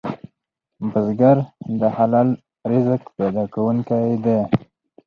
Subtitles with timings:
[0.89, 1.37] بزګر
[1.79, 2.29] د حلال
[2.71, 4.39] رزق پیدا کوونکی دی